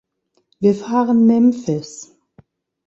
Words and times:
Wir 0.59 0.73
fahren 0.73 1.27
Memphis! 1.27 2.17